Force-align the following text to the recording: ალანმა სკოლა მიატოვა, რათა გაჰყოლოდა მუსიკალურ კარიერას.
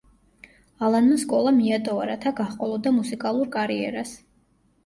ალანმა 0.87 1.17
სკოლა 1.25 1.53
მიატოვა, 1.57 2.07
რათა 2.13 2.33
გაჰყოლოდა 2.39 2.95
მუსიკალურ 2.99 3.53
კარიერას. 3.59 4.19